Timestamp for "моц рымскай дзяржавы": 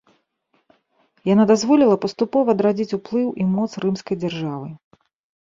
3.53-4.67